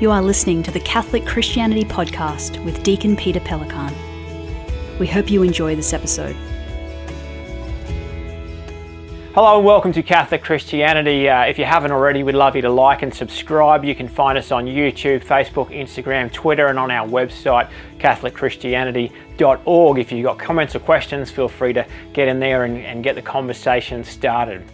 [0.00, 3.94] You are listening to the Catholic Christianity Podcast with Deacon Peter Pellicaan.
[4.98, 6.34] We hope you enjoy this episode.
[9.34, 11.28] Hello and welcome to Catholic Christianity.
[11.28, 13.84] Uh, if you haven't already, we'd love you to like and subscribe.
[13.84, 19.98] You can find us on YouTube, Facebook, Instagram, Twitter, and on our website, CatholicChristianity.org.
[20.00, 23.14] If you've got comments or questions, feel free to get in there and, and get
[23.14, 24.64] the conversation started.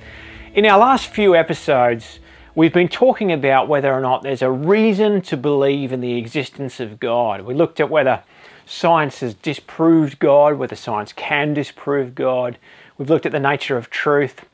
[0.54, 2.20] In our last few episodes,
[2.54, 6.80] we've been talking about whether or not there's a reason to believe in the existence
[6.80, 7.42] of God.
[7.42, 8.22] We looked at whether
[8.66, 12.58] science has disproved God, whether science can disprove God.
[12.98, 14.44] We've looked at the nature of truth.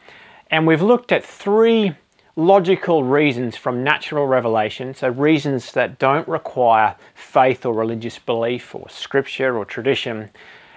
[0.51, 1.95] And we've looked at three
[2.37, 8.89] logical reasons from natural revelation, so reasons that don't require faith or religious belief or
[8.89, 10.31] scripture or tradition,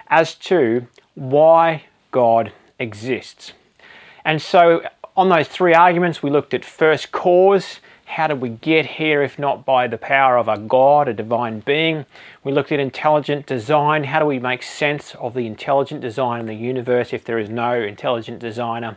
[0.08, 3.52] as to why God exists.
[4.24, 4.82] And so
[5.20, 7.80] on those three arguments, we looked at first cause.
[8.06, 11.60] How did we get here if not by the power of a God, a divine
[11.60, 12.06] being?
[12.42, 14.04] We looked at intelligent design.
[14.04, 17.50] How do we make sense of the intelligent design in the universe if there is
[17.50, 18.96] no intelligent designer?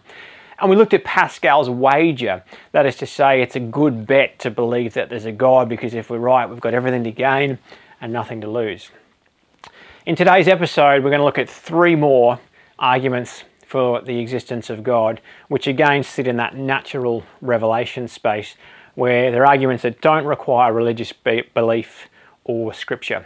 [0.60, 2.42] And we looked at Pascal's wager.
[2.72, 5.94] That is to say, it's a good bet to believe that there's a God because
[5.94, 7.60] if we're right, we've got everything to gain
[8.00, 8.92] and nothing to lose.
[10.06, 12.40] In today's episode, we're going to look at three more
[12.80, 18.56] arguments for the existence of God, which again sit in that natural revelation space
[18.94, 22.08] where they're arguments that don't require religious belief
[22.44, 23.26] or scripture.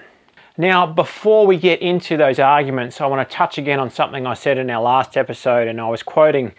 [0.58, 4.36] Now, before we get into those arguments, I want to touch again on something I
[4.36, 6.54] said in our last episode, and I was quoting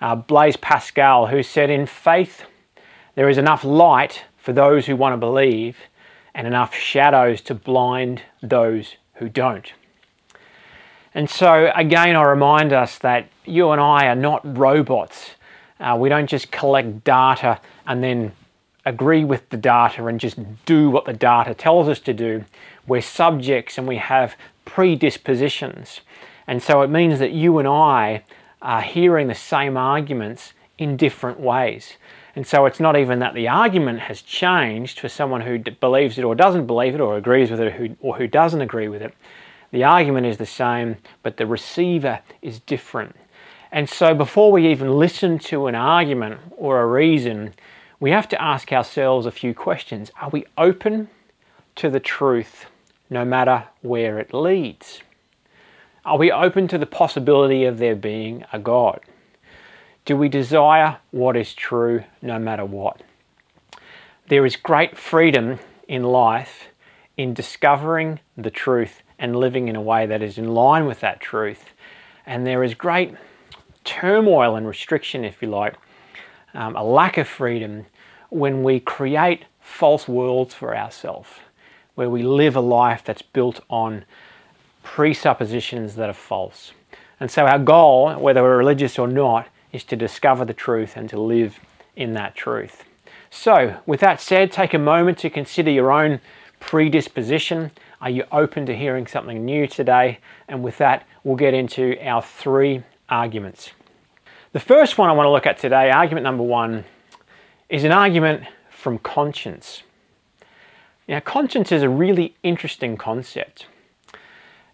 [0.00, 2.46] uh, Blaise Pascal, who said, In faith,
[3.14, 5.76] there is enough light for those who want to believe,
[6.34, 9.74] and enough shadows to blind those who don't.
[11.14, 15.30] And so, again, I remind us that you and I are not robots.
[15.78, 18.32] Uh, we don't just collect data and then
[18.84, 22.44] agree with the data and just do what the data tells us to do.
[22.86, 26.00] We're subjects and we have predispositions.
[26.46, 28.24] And so it means that you and I
[28.60, 31.96] are hearing the same arguments in different ways.
[32.36, 36.24] And so it's not even that the argument has changed for someone who believes it
[36.24, 39.14] or doesn't believe it or agrees with it or who doesn't agree with it.
[39.74, 43.16] The argument is the same, but the receiver is different.
[43.72, 47.54] And so, before we even listen to an argument or a reason,
[47.98, 50.12] we have to ask ourselves a few questions.
[50.20, 51.08] Are we open
[51.74, 52.66] to the truth
[53.10, 55.00] no matter where it leads?
[56.04, 59.00] Are we open to the possibility of there being a God?
[60.04, 63.02] Do we desire what is true no matter what?
[64.28, 65.58] There is great freedom
[65.88, 66.68] in life
[67.16, 71.20] in discovering the truth and living in a way that is in line with that
[71.20, 71.70] truth.
[72.26, 73.14] And there is great
[73.84, 75.74] turmoil and restriction, if you like,
[76.54, 77.86] um, a lack of freedom
[78.30, 81.28] when we create false worlds for ourselves,
[81.94, 84.04] where we live a life that's built on
[84.82, 86.72] presuppositions that are false.
[87.20, 91.08] And so, our goal, whether we're religious or not, is to discover the truth and
[91.10, 91.60] to live
[91.96, 92.84] in that truth.
[93.30, 96.20] So, with that said, take a moment to consider your own
[96.60, 97.70] predisposition
[98.04, 100.18] are you open to hearing something new today?
[100.46, 103.70] And with that, we'll get into our three arguments.
[104.52, 106.84] The first one I want to look at today, argument number one,
[107.70, 109.84] is an argument from conscience.
[111.08, 113.68] Now, conscience is a really interesting concept.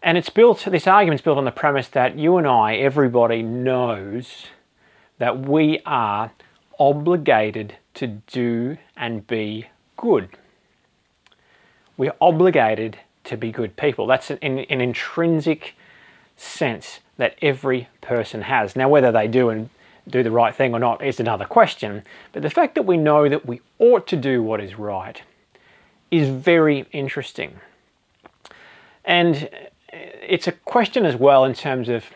[0.02, 4.46] And it's built, this argument's built on the premise that you and I, everybody knows
[5.18, 6.32] that we are
[6.80, 10.30] obligated to do and be good.
[11.96, 14.06] We're obligated to be good people.
[14.06, 15.74] That's an, an intrinsic
[16.36, 18.74] sense that every person has.
[18.74, 19.68] Now, whether they do and
[20.08, 22.02] do the right thing or not is another question.
[22.32, 25.22] But the fact that we know that we ought to do what is right
[26.10, 27.60] is very interesting.
[29.04, 29.48] And
[29.92, 32.06] it's a question as well in terms of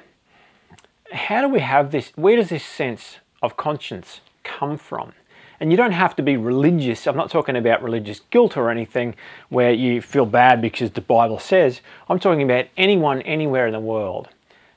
[1.13, 5.13] how do we have this, where does this sense of conscience come from?
[5.61, 7.07] And you don't have to be religious.
[7.07, 9.15] I'm not talking about religious guilt or anything
[9.49, 11.81] where you feel bad because the Bible says.
[12.09, 14.29] I'm talking about anyone anywhere in the world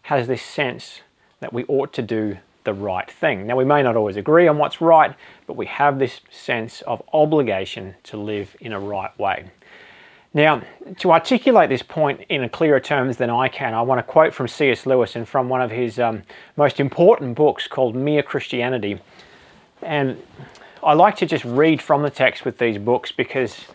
[0.04, 1.02] has this sense
[1.40, 3.48] that we ought to do the right thing.
[3.48, 5.16] Now, we may not always agree on what's right,
[5.46, 9.50] but we have this sense of obligation to live in a right way.
[10.34, 10.62] Now,
[11.00, 14.48] to articulate this point in clearer terms than I can, I want to quote from
[14.48, 14.86] C.S.
[14.86, 16.24] Lewis and from one of his um,
[16.58, 19.00] most important books called Mere Christianity.
[19.82, 20.22] And
[20.88, 23.66] I like to just read from the text with these books because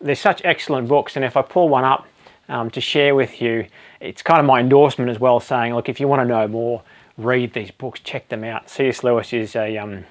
[0.00, 1.14] they're such excellent books.
[1.14, 2.08] And if I pull one up
[2.48, 3.66] um, to share with you,
[4.00, 6.82] it's kind of my endorsement as well, saying, look, if you want to know more,
[7.18, 8.70] read these books, check them out.
[8.70, 9.04] C.S.
[9.04, 10.06] Lewis is a, um,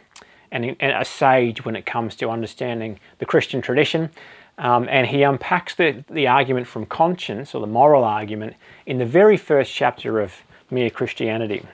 [0.51, 4.11] an, a sage when it comes to understanding the Christian tradition.
[4.59, 9.07] Um, and he unpacks the, the argument from conscience or the moral argument in the
[9.07, 10.35] very first chapter of
[10.69, 11.65] Mere Christianity.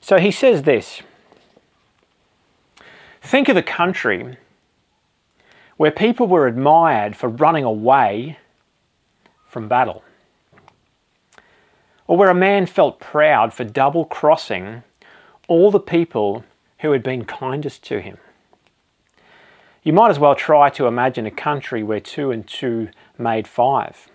[0.00, 1.02] So he says this
[3.20, 4.36] Think of a country
[5.76, 8.38] where people were admired for running away
[9.46, 10.02] from battle,
[12.06, 14.82] or where a man felt proud for double crossing
[15.46, 16.44] all the people
[16.80, 18.18] who had been kindest to him.
[19.82, 24.08] You might as well try to imagine a country where two and two made five.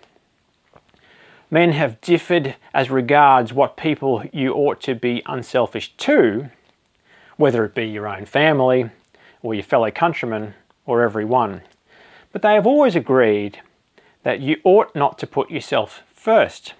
[1.49, 6.49] Men have differed as regards what people you ought to be unselfish to,
[7.37, 8.89] whether it be your own family,
[9.41, 10.53] or your fellow countrymen,
[10.85, 11.61] or everyone.
[12.31, 13.59] But they have always agreed
[14.23, 16.73] that you ought not to put yourself first.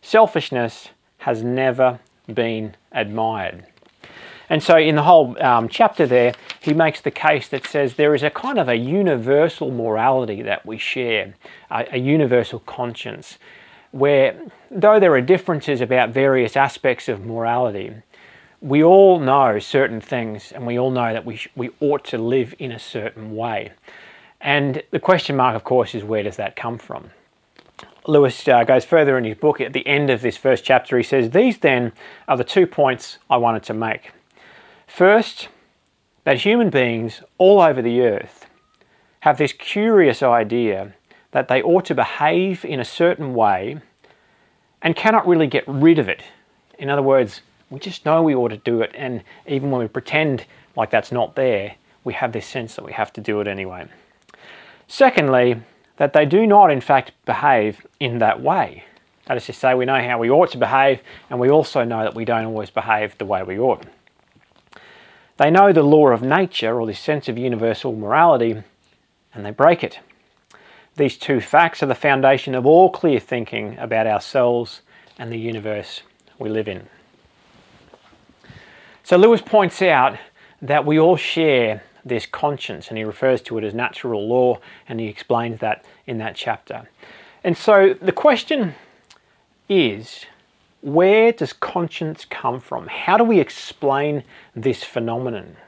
[0.00, 0.88] Selfishness
[1.18, 2.00] has never
[2.32, 3.66] been admired.
[4.48, 8.14] And so, in the whole um, chapter there, he makes the case that says there
[8.14, 11.34] is a kind of a universal morality that we share,
[11.70, 13.38] a, a universal conscience,
[13.92, 14.38] where
[14.70, 17.92] though there are differences about various aspects of morality,
[18.62, 22.54] we all know certain things and we all know that we, we ought to live
[22.60, 23.72] in a certain way.
[24.40, 27.10] And the question mark, of course, is where does that come from?
[28.06, 30.96] Lewis uh, goes further in his book at the end of this first chapter.
[30.96, 31.92] He says, These then
[32.28, 34.12] are the two points I wanted to make.
[34.86, 35.48] First,
[36.24, 38.46] that human beings all over the earth
[39.20, 40.94] have this curious idea
[41.32, 43.80] that they ought to behave in a certain way
[44.80, 46.22] and cannot really get rid of it.
[46.78, 47.40] In other words,
[47.72, 50.44] we just know we ought to do it, and even when we pretend
[50.76, 53.88] like that's not there, we have this sense that we have to do it anyway.
[54.88, 55.56] Secondly,
[55.96, 58.84] that they do not, in fact, behave in that way.
[59.24, 62.02] That is to say, we know how we ought to behave, and we also know
[62.02, 63.86] that we don't always behave the way we ought.
[65.38, 68.62] They know the law of nature, or the sense of universal morality,
[69.32, 69.98] and they break it.
[70.96, 74.82] These two facts are the foundation of all clear thinking about ourselves
[75.18, 76.02] and the universe
[76.38, 76.88] we live in.
[79.12, 80.16] So Lewis points out
[80.62, 84.98] that we all share this conscience, and he refers to it as natural law, and
[84.98, 86.88] he explains that in that chapter.
[87.44, 88.74] And so the question
[89.68, 90.24] is
[90.80, 92.86] where does conscience come from?
[92.86, 94.24] How do we explain
[94.56, 95.58] this phenomenon?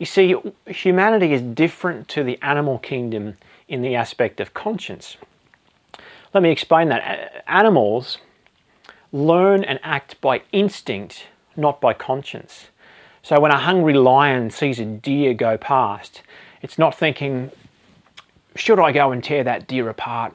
[0.00, 0.34] You see,
[0.66, 3.36] humanity is different to the animal kingdom
[3.68, 5.18] in the aspect of conscience.
[6.34, 7.44] Let me explain that.
[7.46, 8.18] Animals
[9.12, 11.28] learn and act by instinct
[11.58, 12.68] not by conscience.
[13.22, 16.22] So when a hungry lion sees a deer go past,
[16.62, 17.50] it's not thinking,
[18.56, 20.34] should I go and tear that deer apart?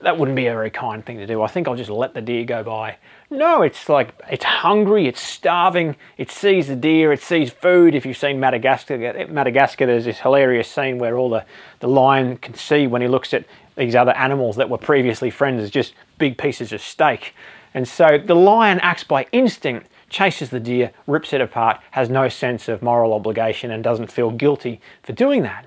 [0.00, 1.42] That wouldn't be a very kind thing to do.
[1.42, 2.96] I think I'll just let the deer go by.
[3.30, 7.94] No, it's like it's hungry, it's starving, it sees the deer, it sees food.
[7.94, 11.44] If you've seen Madagascar, Madagascar, there's this hilarious scene where all the,
[11.80, 13.44] the lion can see when he looks at
[13.76, 17.34] these other animals that were previously friends as just big pieces of steak.
[17.74, 22.28] And so the lion acts by instinct chases the deer, rips it apart, has no
[22.28, 25.64] sense of moral obligation, and doesn't feel guilty for doing that.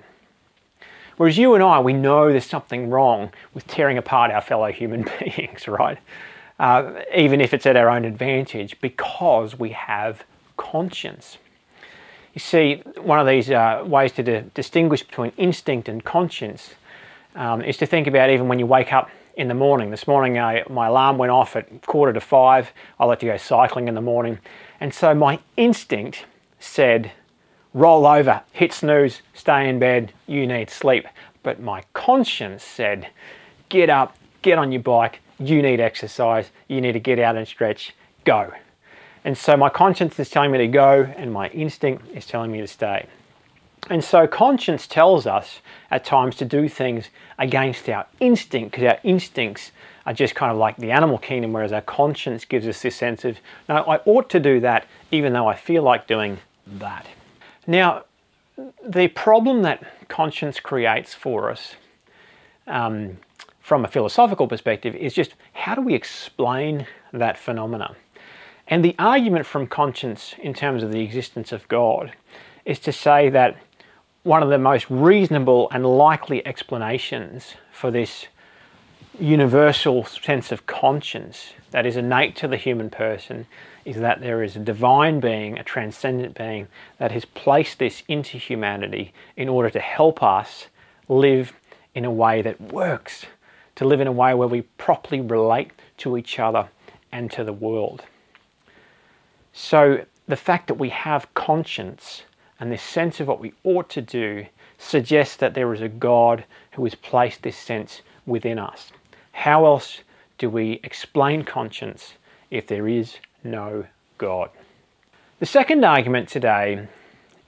[1.18, 5.06] Whereas you and I, we know there's something wrong with tearing apart our fellow human
[5.20, 5.98] beings, right?
[6.60, 10.24] Uh, even if it's at our own advantage, because we have
[10.56, 11.38] conscience.
[12.34, 16.76] You see, one of these uh, ways to di- distinguish between instinct and conscience
[17.36, 19.92] um, is to think about even when you wake up in the morning.
[19.92, 22.72] This morning, I, my alarm went off at quarter to five.
[23.00, 24.40] I like to go cycling in the morning.
[24.80, 26.26] And so my instinct
[26.60, 27.12] said,
[27.74, 31.06] roll over, hit snooze, stay in bed, you need sleep.
[31.44, 33.10] But my conscience said,
[33.70, 37.48] get up, get on your bike, you need exercise, you need to get out and
[37.48, 38.52] stretch, go.
[39.26, 42.62] And so my conscience is telling me to go, and my instinct is telling me
[42.62, 43.08] to stay.
[43.90, 45.60] And so conscience tells us
[45.92, 49.72] at times to do things against our instinct because our instincts
[50.06, 53.26] are just kind of like the animal kingdom, whereas our conscience gives us this sense
[53.26, 53.38] of,
[53.70, 57.08] no, I ought to do that even though I feel like doing that.
[57.68, 58.06] Now,
[58.84, 61.76] the problem that conscience creates for us
[62.68, 63.18] um,
[63.60, 67.96] from a philosophical perspective is just how do we explain that phenomena?
[68.68, 72.14] And the argument from conscience in terms of the existence of God
[72.64, 73.58] is to say that
[74.26, 78.26] one of the most reasonable and likely explanations for this
[79.20, 83.46] universal sense of conscience that is innate to the human person
[83.86, 86.68] is that there is a divine being, a transcendent being,
[86.98, 90.66] that has placed this into humanity in order to help us
[91.08, 91.54] live
[91.94, 93.28] in a way that works,
[93.76, 96.68] to live in a way where we properly relate to each other
[97.12, 98.04] and to the world.
[99.54, 102.24] So the fact that we have conscience
[102.60, 104.46] and this sense of what we ought to do
[104.78, 108.92] suggests that there is a God who has placed this sense within us.
[109.32, 110.02] How else
[110.38, 112.14] do we explain conscience
[112.50, 113.86] if there is no
[114.18, 114.50] God?
[115.40, 116.88] The second argument today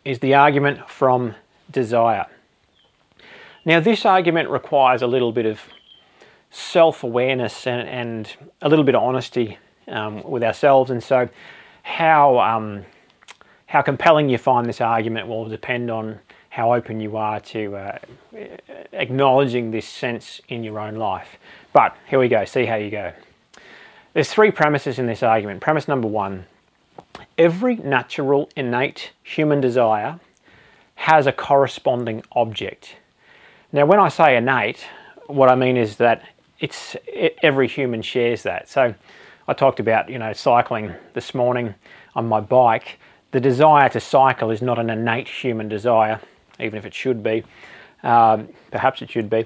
[0.04, 1.36] is the argument from
[1.72, 2.26] desire.
[3.66, 5.62] Now, this argument requires a little bit of
[6.52, 11.30] self awareness and, and, a little bit of honesty um, with ourselves, and so
[11.84, 12.86] how, um,
[13.68, 16.20] how compelling you find this argument will depend on
[16.50, 17.98] how open you are to uh,
[18.94, 21.38] acknowledging this sense in your own life.
[21.74, 23.14] But here we go, see how you go.
[24.14, 25.62] There's three premises in this argument.
[25.62, 26.46] Premise number one
[27.38, 30.20] every natural, innate human desire
[30.96, 32.96] has a corresponding object.
[33.72, 34.86] Now, when I say innate,
[35.28, 36.24] what I mean is that
[36.60, 36.96] it's
[37.44, 38.68] every human shares that.
[38.68, 38.96] So,
[39.48, 41.76] I talked about you know cycling this morning
[42.16, 42.98] on my bike.
[43.32, 46.20] The desire to cycle is not an innate human desire,
[46.60, 47.44] even if it should be.
[48.04, 49.46] Um, perhaps it should be,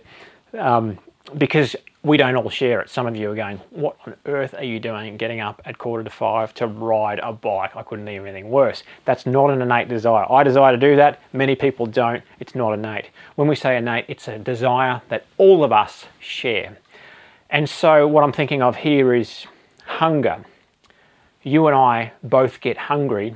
[0.58, 1.00] um,
[1.38, 2.90] because we don't all share it.
[2.90, 6.04] Some of you are going, What on earth are you doing getting up at quarter
[6.04, 7.76] to five to ride a bike?
[7.76, 8.84] I couldn't of anything worse.
[9.06, 10.26] That's not an innate desire.
[10.30, 11.22] I desire to do that.
[11.32, 12.24] Many people don't.
[12.40, 13.10] It's not innate.
[13.36, 16.78] When we say innate, it's a desire that all of us share.
[17.50, 19.46] And so, what I'm thinking of here is
[19.86, 20.44] hunger.
[21.44, 23.36] You and I both get hungry,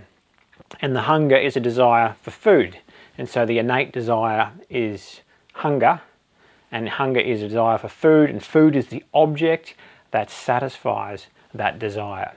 [0.79, 2.79] and the hunger is a desire for food.
[3.17, 5.21] And so, the innate desire is
[5.53, 6.01] hunger
[6.75, 9.75] and hunger is a desire for food, and food is the object
[10.11, 12.33] that satisfies that desire.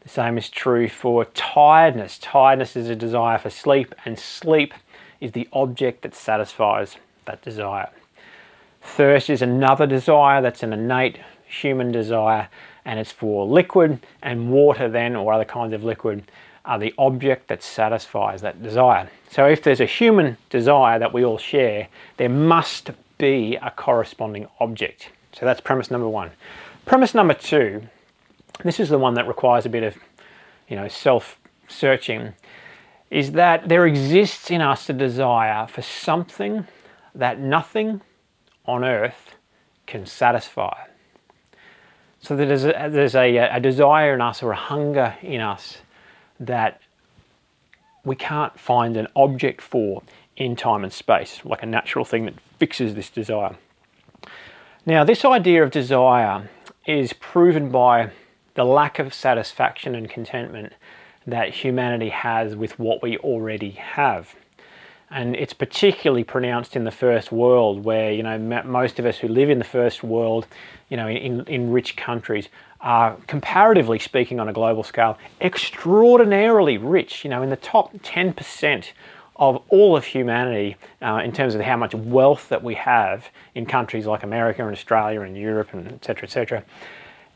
[0.00, 2.18] The same is true for tiredness.
[2.18, 4.72] Tiredness is a desire for sleep, and sleep
[5.20, 7.90] is the object that satisfies that desire.
[8.80, 12.48] Thirst is another desire that's an innate human desire,
[12.86, 16.30] and it's for liquid, and water, then, or other kinds of liquid,
[16.64, 19.08] are the object that satisfies that desire.
[19.30, 24.48] So, if there's a human desire that we all share, there must be a corresponding
[24.60, 25.10] object.
[25.32, 26.30] So that's premise number one.
[26.86, 27.82] Premise number two,
[28.62, 29.96] this is the one that requires a bit of,
[30.68, 32.34] you know, self-searching,
[33.10, 36.66] is that there exists in us a desire for something
[37.14, 38.00] that nothing
[38.64, 39.34] on earth
[39.86, 40.86] can satisfy.
[42.20, 45.78] So there's a, there's a, a desire in us or a hunger in us
[46.38, 46.80] that
[48.04, 50.02] we can't find an object for
[50.36, 53.56] in time and space, like a natural thing that fixes this desire.
[54.84, 56.50] Now, this idea of desire
[56.86, 58.10] is proven by
[58.54, 60.74] the lack of satisfaction and contentment
[61.26, 64.34] that humanity has with what we already have.
[65.10, 69.28] And it's particularly pronounced in the first world, where you know most of us who
[69.28, 70.46] live in the first world,
[70.88, 72.48] you know, in, in rich countries,
[72.84, 77.24] are comparatively speaking on a global scale extraordinarily rich.
[77.24, 78.84] You know, in the top 10%
[79.36, 83.66] of all of humanity uh, in terms of how much wealth that we have in
[83.66, 86.24] countries like America and Australia and Europe and etc.
[86.24, 86.64] etc.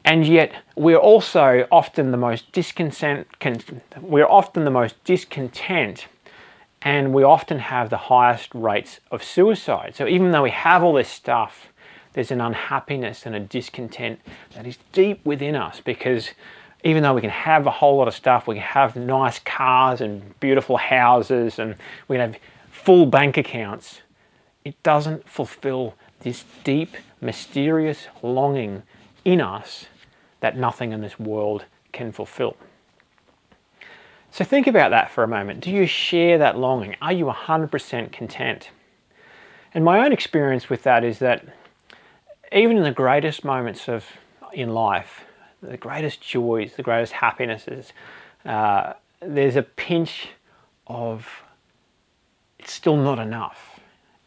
[0.05, 3.27] And yet we're also often the most discontent.
[4.01, 6.07] We're often the most discontent,
[6.83, 9.95] and we often have the highest rates of suicide.
[9.97, 11.73] So even though we have all this stuff,
[12.13, 14.21] there's an unhappiness and a discontent
[14.55, 16.31] that is deep within us because
[16.85, 20.01] even though we can have a whole lot of stuff, we can have nice cars
[20.01, 21.75] and beautiful houses and
[22.07, 24.01] we can have full bank accounts,
[24.65, 28.83] it doesn't fulfill this deep, mysterious longing
[29.25, 29.87] in us
[30.41, 32.57] that nothing in this world can fulfill.
[34.31, 35.61] So think about that for a moment.
[35.61, 36.97] Do you share that longing?
[37.01, 38.71] Are you 100% content?
[39.75, 41.45] And my own experience with that is that
[42.53, 44.05] even in the greatest moments of
[44.53, 45.25] in life,
[45.63, 47.93] the greatest joys, the greatest happinesses,
[48.45, 50.29] uh, there's a pinch
[50.87, 51.43] of
[52.59, 53.81] it's still not enough.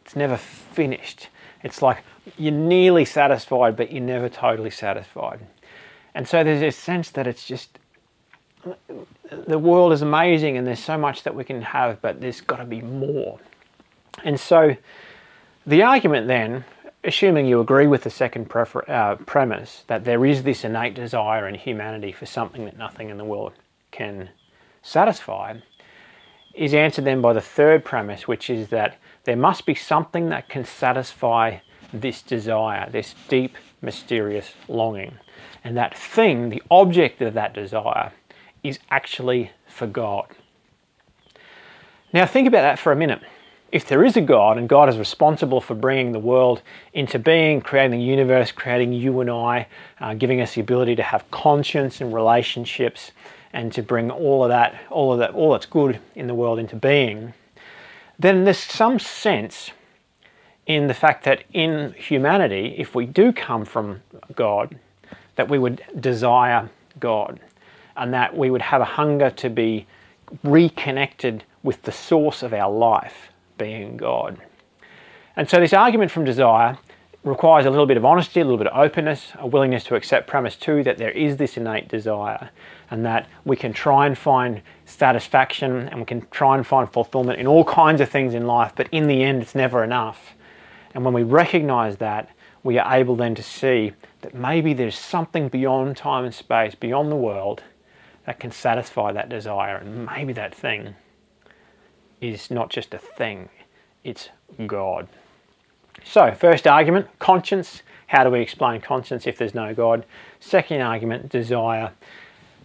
[0.05, 1.29] It's never finished.
[1.63, 2.03] It's like
[2.37, 5.39] you're nearly satisfied, but you're never totally satisfied.
[6.13, 7.79] And so there's a sense that it's just
[9.47, 12.57] the world is amazing and there's so much that we can have, but there's got
[12.57, 13.39] to be more.
[14.23, 14.75] And so
[15.65, 16.65] the argument then
[17.03, 21.48] assuming you agree with the second prefer- uh, premise that there is this innate desire
[21.48, 23.53] in humanity for something that nothing in the world
[23.91, 24.29] can
[24.81, 25.55] satisfy,
[26.53, 30.50] is answered then by the third premise, which is that there must be something that
[30.50, 31.58] can satisfy
[31.93, 35.17] this desire, this deep, mysterious longing.
[35.63, 38.12] And that thing, the object of that desire,
[38.63, 40.27] is actually for God.
[42.13, 43.22] Now, think about that for a minute
[43.71, 46.61] if there is a God and God is responsible for bringing the world
[46.93, 49.67] into being, creating the universe, creating you and I,
[49.99, 53.11] uh, giving us the ability to have conscience and relationships,
[53.53, 56.59] and to bring all of that, all of that, all that's good in the world
[56.59, 57.33] into being,
[58.17, 59.71] then there's some sense
[60.67, 64.01] in the fact that in humanity, if we do come from
[64.35, 64.77] God,
[65.35, 67.39] that we would desire God
[67.97, 69.85] and that we would have a hunger to be
[70.43, 73.30] reconnected with the source of our life,
[73.61, 74.41] being God.
[75.35, 76.77] And so, this argument from desire
[77.23, 80.27] requires a little bit of honesty, a little bit of openness, a willingness to accept
[80.27, 82.49] premise two that there is this innate desire
[82.89, 87.39] and that we can try and find satisfaction and we can try and find fulfillment
[87.39, 90.33] in all kinds of things in life, but in the end, it's never enough.
[90.95, 92.29] And when we recognize that,
[92.63, 97.11] we are able then to see that maybe there's something beyond time and space, beyond
[97.11, 97.63] the world,
[98.25, 99.77] that can satisfy that desire.
[99.77, 100.95] And maybe that thing
[102.21, 103.49] is not just a thing,
[104.03, 104.29] it's
[104.67, 105.07] God.
[106.03, 107.81] So, first argument conscience.
[108.07, 110.05] How do we explain conscience if there's no God?
[110.39, 111.91] Second argument desire.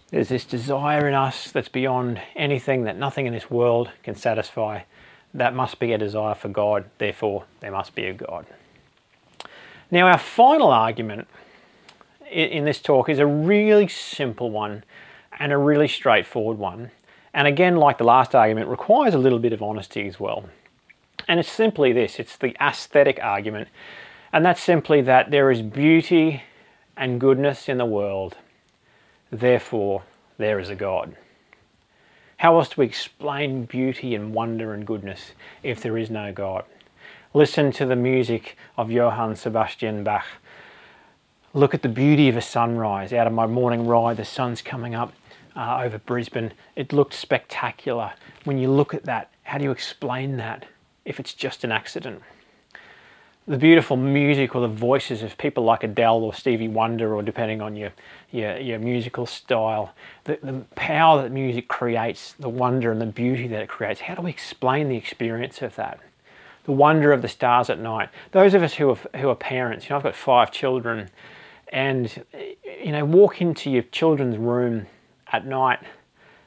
[0.09, 4.81] There's this desire in us that's beyond anything that nothing in this world can satisfy.
[5.33, 8.45] That must be a desire for God, therefore, there must be a God.
[9.91, 11.27] Now, our final argument
[12.29, 14.83] in this talk is a really simple one
[15.39, 16.91] and a really straightforward one.
[17.33, 20.45] And again, like the last argument, requires a little bit of honesty as well.
[21.27, 23.67] And it's simply this it's the aesthetic argument.
[24.33, 26.43] And that's simply that there is beauty
[26.95, 28.37] and goodness in the world,
[29.31, 30.03] therefore,
[30.37, 31.15] there is a God.
[32.37, 35.31] How else do we explain beauty and wonder and goodness
[35.63, 36.65] if there is no God?
[37.33, 40.25] Listen to the music of Johann Sebastian Bach.
[41.53, 43.11] Look at the beauty of a sunrise.
[43.13, 45.13] Out of my morning ride, the sun's coming up
[45.57, 46.53] uh, over Brisbane.
[46.77, 48.13] It looked spectacular.
[48.45, 50.65] When you look at that, how do you explain that?
[51.07, 52.21] if it's just an accident.
[53.47, 57.61] The beautiful music or the voices of people like Adele or Stevie Wonder, or depending
[57.61, 57.93] on your,
[58.29, 59.93] your, your musical style,
[60.25, 64.15] the, the power that music creates, the wonder and the beauty that it creates, how
[64.15, 66.01] do we explain the experience of that?
[66.65, 68.09] The wonder of the stars at night.
[68.33, 71.09] Those of us who are, who are parents, you know, I've got five children,
[71.69, 72.25] and
[72.83, 74.87] you know, walk into your children's room
[75.31, 75.79] at night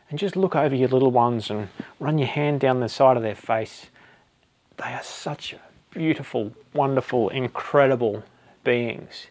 [0.08, 3.22] and just look over your little ones and run your hand down the side of
[3.22, 3.86] their face
[4.82, 5.54] they are such
[5.90, 8.22] beautiful, wonderful, incredible
[8.64, 9.26] beings.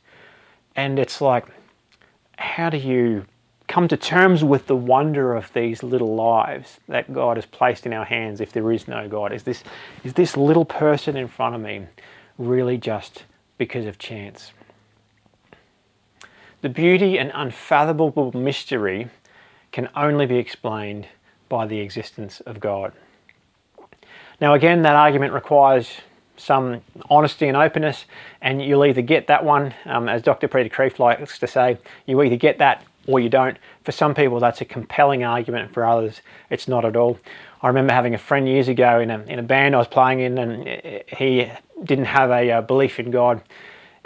[0.75, 1.45] And it's like,
[2.37, 3.25] how do you
[3.67, 7.93] come to terms with the wonder of these little lives that God has placed in
[7.93, 9.33] our hands if there is no God?
[9.33, 9.63] Is this,
[10.03, 11.85] is this little person in front of me
[12.37, 13.23] really just
[13.57, 14.51] because of chance?
[16.61, 19.07] The beauty and unfathomable mystery
[19.71, 21.07] can only be explained
[21.47, 22.93] by the existence of God.
[24.41, 25.89] Now, again, that argument requires
[26.37, 28.05] some honesty and openness,
[28.41, 30.47] and you'll either get that one, um, as Dr.
[30.47, 33.57] Peter Kreeft likes to say, you either get that or you don't.
[33.83, 35.73] For some people, that's a compelling argument.
[35.73, 37.19] For others, it's not at all.
[37.61, 40.21] I remember having a friend years ago in a, in a band I was playing
[40.21, 41.51] in, and he
[41.83, 43.41] didn't have a uh, belief in God.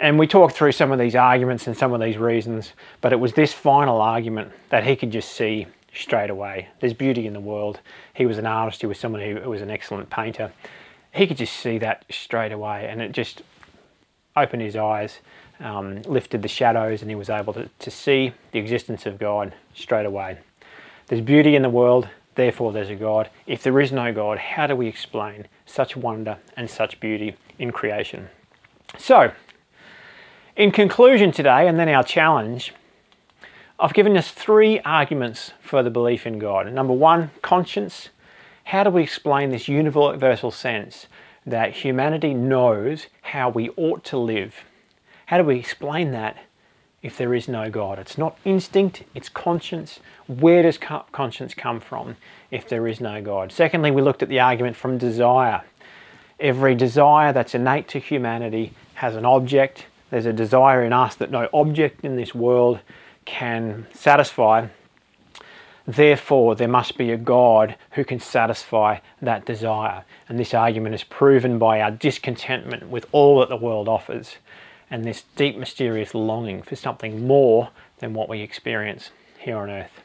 [0.04, 3.18] And we talked through some of these arguments and some of these reasons, but it
[3.18, 6.68] was this final argument that he could just see straight away.
[6.80, 7.80] There's beauty in the world.
[8.12, 10.52] He was an artist, he was someone who was an excellent painter.
[11.14, 13.40] He could just see that straight away, and it just
[14.36, 15.20] opened his eyes,
[15.58, 19.54] um, lifted the shadows, and he was able to, to see the existence of God
[19.72, 20.36] straight away.
[21.06, 23.30] There's beauty in the world, therefore there's a God.
[23.46, 27.72] If there is no God, how do we explain such wonder and such beauty in
[27.72, 28.28] creation?
[28.98, 29.32] So,
[30.56, 32.72] in conclusion today, and then our challenge,
[33.78, 36.72] I've given us three arguments for the belief in God.
[36.72, 38.10] Number one, conscience.
[38.64, 41.06] How do we explain this universal sense
[41.44, 44.64] that humanity knows how we ought to live?
[45.26, 46.38] How do we explain that
[47.02, 47.98] if there is no God?
[47.98, 49.98] It's not instinct, it's conscience.
[50.28, 52.16] Where does conscience come from
[52.50, 53.52] if there is no God?
[53.52, 55.62] Secondly, we looked at the argument from desire.
[56.38, 59.86] Every desire that's innate to humanity has an object.
[60.14, 62.78] There's a desire in us that no object in this world
[63.24, 64.68] can satisfy.
[65.88, 70.04] Therefore, there must be a God who can satisfy that desire.
[70.28, 74.36] And this argument is proven by our discontentment with all that the world offers
[74.88, 80.00] and this deep, mysterious longing for something more than what we experience here on earth.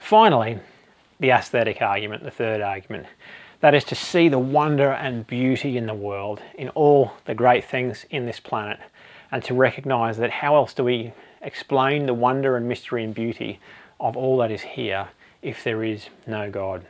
[0.00, 0.58] Finally,
[1.20, 3.06] the aesthetic argument, the third argument.
[3.60, 7.64] That is to see the wonder and beauty in the world, in all the great
[7.64, 8.80] things in this planet,
[9.32, 13.58] and to recognize that how else do we explain the wonder and mystery and beauty
[13.98, 15.08] of all that is here
[15.40, 16.84] if there is no God.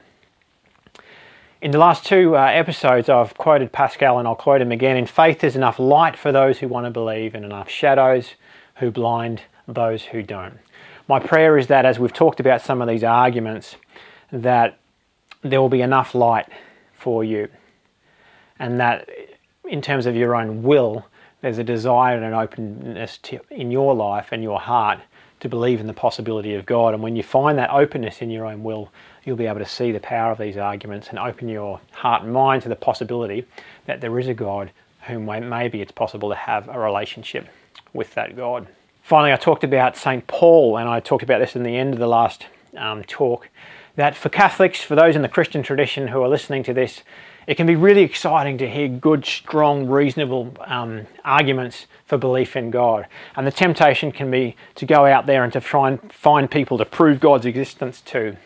[1.62, 4.96] In the last two uh, episodes, I've quoted Pascal and I'll quote him again.
[4.96, 8.34] In faith, there's enough light for those who want to believe, and enough shadows
[8.76, 10.58] who blind those who don't.
[11.06, 13.76] My prayer is that as we've talked about some of these arguments,
[14.32, 14.76] that
[15.42, 16.48] there will be enough light
[16.94, 17.48] for you.
[18.58, 19.08] and that
[19.64, 21.04] in terms of your own will,
[21.42, 25.00] there's a desire and an openness to, in your life and your heart
[25.40, 26.94] to believe in the possibility of God.
[26.94, 28.90] And when you find that openness in your own will,
[29.24, 32.32] you'll be able to see the power of these arguments and open your heart and
[32.32, 33.44] mind to the possibility
[33.86, 34.70] that there is a God
[35.02, 37.48] whom maybe it's possible to have a relationship
[37.92, 38.68] with that God.
[39.02, 40.24] Finally, I talked about St.
[40.28, 43.48] Paul, and I talked about this in the end of the last um, talk,
[43.96, 47.02] that for Catholics, for those in the Christian tradition who are listening to this,
[47.46, 52.70] it can be really exciting to hear good, strong, reasonable um, arguments for belief in
[52.70, 53.06] God.
[53.36, 56.78] And the temptation can be to go out there and to try and find people
[56.78, 58.36] to prove God's existence to.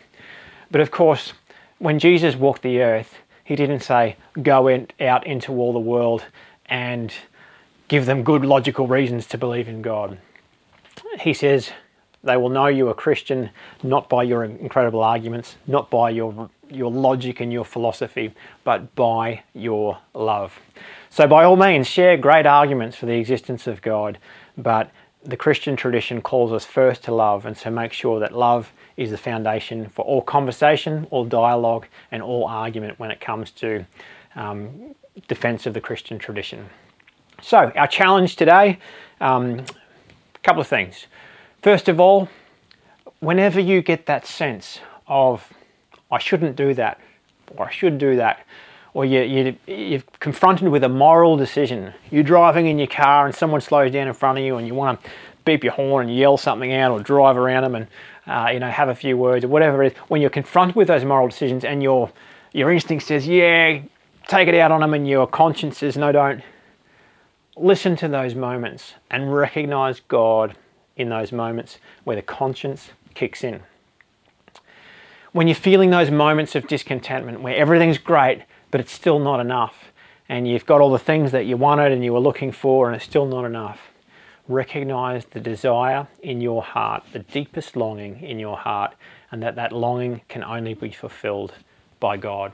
[0.71, 1.33] But of course,
[1.79, 6.25] when Jesus walked the earth, he didn't say, go in, out into all the world
[6.65, 7.13] and
[7.87, 10.17] give them good logical reasons to believe in God.
[11.21, 11.71] He says,
[12.23, 13.51] they will know you are Christian
[13.83, 19.43] not by your incredible arguments, not by your, your logic and your philosophy, but by
[19.53, 20.59] your love.
[21.09, 24.17] So, by all means, share great arguments for the existence of God,
[24.57, 24.91] but
[25.23, 29.11] the Christian tradition calls us first to love, and so make sure that love is
[29.11, 33.85] the foundation for all conversation, all dialogue, and all argument when it comes to
[34.35, 34.95] um,
[35.27, 36.69] defense of the Christian tradition.
[37.41, 38.79] So, our challenge today
[39.21, 41.07] um, a couple of things.
[41.61, 42.29] First of all,
[43.19, 45.51] whenever you get that sense of,
[46.11, 46.99] I shouldn't do that,
[47.55, 48.45] or I should do that,
[48.93, 53.35] or you, you, you're confronted with a moral decision, you're driving in your car and
[53.35, 55.09] someone slows down in front of you and you want to
[55.45, 57.87] beep your horn and yell something out or drive around them and
[58.27, 60.87] uh, you know have a few words or whatever it is, when you're confronted with
[60.87, 62.11] those moral decisions and your,
[62.53, 63.79] your instinct says, yeah,
[64.27, 66.41] take it out on them and your conscience says, no, don't,
[67.55, 70.55] listen to those moments and recognize God
[70.95, 73.61] in those moments where the conscience kicks in.
[75.37, 79.91] When you're feeling those moments of discontentment where everything's great, but it's still not enough,
[80.27, 82.95] and you've got all the things that you wanted and you were looking for, and
[82.95, 83.79] it's still not enough,
[84.47, 88.95] recognize the desire in your heart, the deepest longing in your heart,
[89.29, 91.53] and that that longing can only be fulfilled
[91.99, 92.51] by God.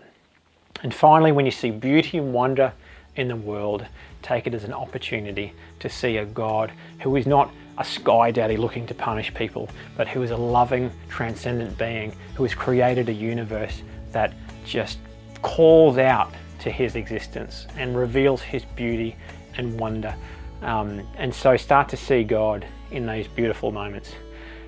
[0.82, 2.74] And finally, when you see beauty and wonder
[3.16, 3.86] in the world,
[4.22, 6.72] take it as an opportunity to see a God
[7.02, 10.92] who is not a sky daddy looking to punish people, but who is a loving,
[11.10, 14.34] transcendent being who has created a universe that
[14.66, 15.00] just
[15.42, 19.16] calls out to his existence and reveals his beauty
[19.58, 20.16] and wonder.
[20.62, 24.14] Um, and so start to see God in those beautiful moments.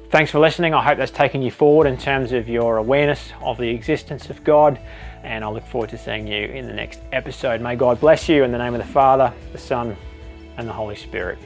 [0.10, 0.74] Thanks for listening.
[0.74, 4.44] I hope that's taken you forward in terms of your awareness of the existence of
[4.44, 4.80] God.
[5.26, 7.60] And I look forward to seeing you in the next episode.
[7.60, 9.98] May God bless you in the name of the Father, the Son,
[10.58, 11.40] and the Holy Spirit.